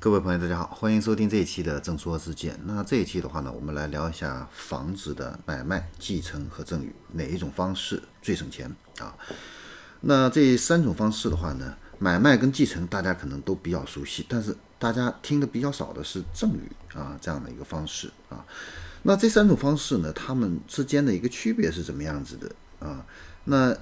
[0.00, 2.56] 各位朋友，大家好，欢迎收听这一期的正说之见。
[2.66, 9.12] 那这一期的话呢，我们来聊一下房子的买卖、继承和赠与哪一种方式最省钱啊？
[10.02, 18.46] 那这三种方式的话呢，买卖跟继承大家可能都比较熟悉，但是大家听的比较少的是赠与啊这样的一个方式啊。
[19.02, 23.04] 那这三种方式呢，它们之间的一个区别是怎么样子的啊？
[23.42, 23.76] 那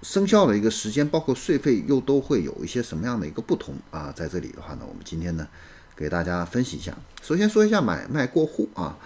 [0.00, 4.12] 生效的一个时间，包括税费，又都会有一些什么样的一个不同啊？
[4.14, 5.48] 在这里的话呢，我们今天呢，
[5.96, 6.96] 给大家分析一下。
[7.20, 8.96] 首先说一下买卖过户啊，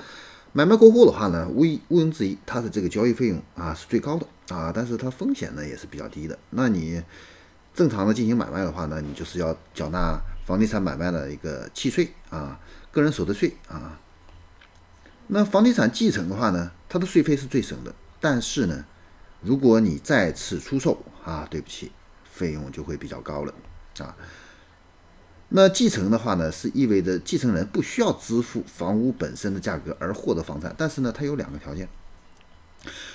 [0.53, 6.39] 买卖过户的话呢，无毋庸置疑，它的这个交易费用啊是最高的啊，但是它风险呢也是比较低的。
[6.51, 7.03] 那你
[7.75, 13.99] 正常的进行买卖的话呢，你就是要缴纳房地产买卖的一个契税啊，个人所得税啊。
[15.29, 18.85] 那房地产继承的话呢，它的税费是最省的，但是呢。
[19.43, 21.91] 如果你再次出售啊，对不起，
[22.25, 23.53] 费用就会比较高了
[23.99, 24.17] 啊。
[25.49, 31.89] 那继承的话呢，是意味着继承人不需要支付房屋本身的价格而获得房产，但是呢，它有两个条件。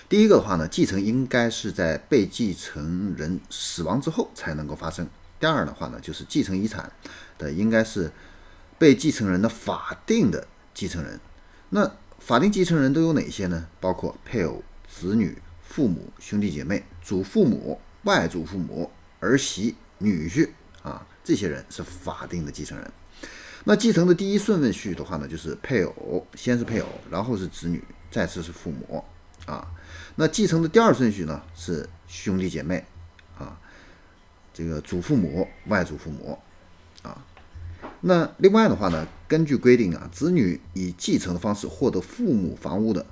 [0.08, 5.08] 第一个的话呢，继承应该是在被继承人死亡之后才能够发生。
[5.40, 6.92] 第二的话呢，就是继承遗产
[7.38, 8.12] 的应该是
[8.78, 11.20] 被继承人的法定的继承人。
[11.70, 13.68] 那法定继承人都有哪些呢？
[13.80, 15.42] 包括配偶、子女。
[15.68, 20.50] 父母、兄弟姐妹、祖父母、外祖父母、儿媳、女婿
[20.82, 22.92] 啊，这些人是法定的继承人。
[23.66, 29.04] 那继承的第一顺位序的话呢，就是配偶，先是配偶，然后是子女，再次是父母
[29.46, 29.68] 啊。
[30.16, 32.84] 那继承的第二顺序呢，是兄弟姐妹
[33.38, 33.60] 啊，
[34.54, 36.40] 这个祖父母、外祖父母
[37.04, 37.24] 啊。
[38.02, 43.06] 那另外的话呢，根据规定啊，子女以继承的方式获得父母房屋的。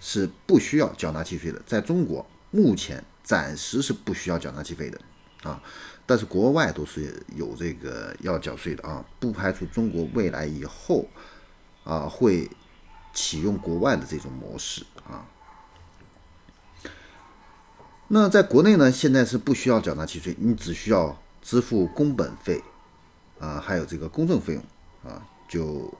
[0.00, 4.98] 是不需要缴纳契税的，在中国目前暂时是不需要缴纳契税的
[5.42, 5.62] 啊，
[6.06, 11.06] 但是国外都是有这个要缴税的啊，不排除中国未来以后
[11.84, 12.50] 啊会
[13.12, 15.28] 启用国外的这种模式啊。
[18.08, 22.64] 那在国内呢，现在是不需要缴纳契税，你只需要支付工本费
[23.38, 24.64] 啊，还有这个公证费用
[25.04, 25.92] 啊就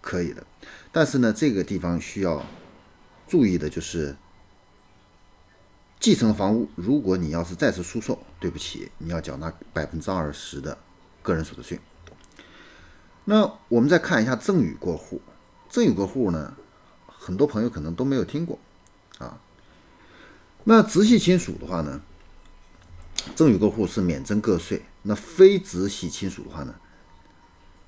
[0.00, 0.44] 可以了。
[0.90, 2.44] 但是呢，这个地方需要。
[3.26, 4.16] 注意的就是，
[5.98, 10.78] 继承房屋，如果你要是再次出售，对不起，你要缴纳百分之二十的
[11.22, 11.80] 个人所得税。
[13.24, 15.20] 那我们再看一下赠与过户，
[15.68, 16.56] 赠与过户呢，
[17.06, 18.58] 很多朋友可能都没有听过
[19.18, 19.40] 啊。
[20.62, 22.00] 那直系亲属的话呢，
[23.34, 26.76] 赠与过户是免征个税；那非直系亲属的话呢，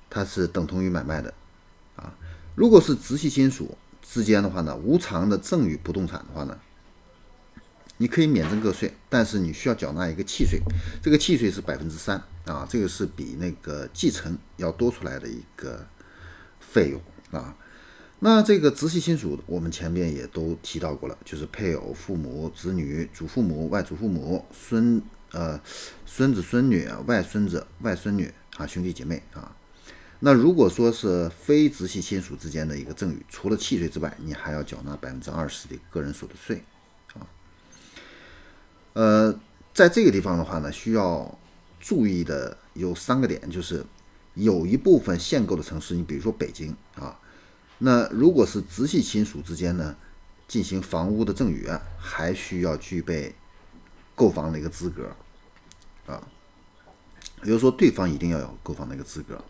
[0.09, 1.33] 它是等同于买卖的
[1.95, 2.13] 啊。
[2.55, 3.77] 如果是直系亲属，
[4.11, 6.59] 之间的话呢，无偿的赠与不动产的话呢，
[7.97, 10.59] 你可以免征个税，但是你需要缴纳一个契税，
[10.99, 15.85] 这个契税是百分之三啊，这个是比那个继承要多出来的一个
[16.59, 16.99] 费用
[17.39, 17.55] 啊。
[18.21, 24.99] 那这个直系亲属，我们前面也都提到过了，就是配偶、父母、子女、祖父母、外祖父母、孙
[25.31, 25.61] 呃
[26.07, 29.55] 孙子孙女、外孙子、外孙女啊，兄弟姐妹啊。
[30.21, 36.61] 那如果说是非直系亲属之间的一个赠与，除了契税之外，你还要缴纳百分之二十的个人所得税，
[37.13, 37.23] 啊，
[38.91, 39.39] 呃，
[39.73, 41.39] 在这个地方的话呢，需要
[41.79, 43.85] 注意的有三个点，就是
[44.33, 47.17] 有一部分限购的城市，你比如说北京啊，
[47.77, 49.95] 那如果是直系亲属之间呢
[50.49, 51.65] 进行房屋的赠与，
[51.97, 53.33] 还需要具备
[54.15, 55.15] 购房的一个资格，
[56.07, 56.27] 啊，
[57.43, 59.41] 也就是说对方一定要有购房的一个资格。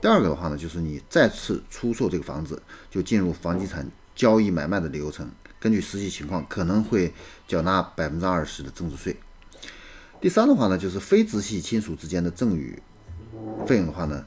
[0.00, 7.12] 第二个的话呢，就是你再次出售这个房子，就进入房地产交易买卖的流程，根据实际情况可能会
[7.48, 9.16] 缴纳百分之二十的增值税。
[10.20, 12.80] 第三的话呢，就是非直系亲属之间的赠与
[13.66, 14.24] 费用的话呢，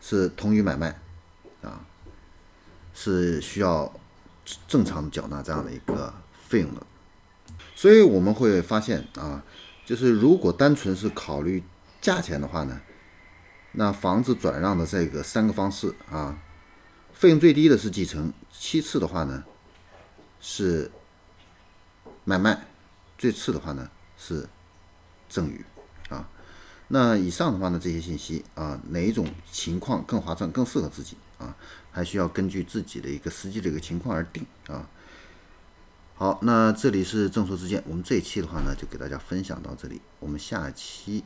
[0.00, 1.00] 是同于买卖，
[1.62, 1.84] 啊，
[2.92, 3.92] 是需要
[4.66, 6.12] 正常缴纳这样的一个
[6.48, 6.84] 费用的。
[7.76, 9.44] 所以我们会发现啊，
[9.86, 11.62] 就是如果单纯是考虑
[12.00, 12.80] 价钱的话呢。
[13.72, 16.38] 那房子转让的这个三个方式啊，
[17.12, 19.44] 费用最低的是继承，其次的话呢
[20.40, 20.90] 是
[22.24, 22.66] 买卖，
[23.16, 24.46] 最次的话呢是
[25.28, 25.64] 赠与
[26.10, 26.28] 啊。
[26.88, 31.56] 那以上的话呢这些信息啊，哪一种情况更划算、更适合自己啊，
[31.90, 34.86] 还需要根据自己的一个实际的一个情况而定啊。
[36.14, 41.24] 好，那这里是正说之见，我们这一期的话呢就给大家分享到这里，我们下期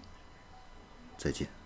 [1.19, 1.66] 再见。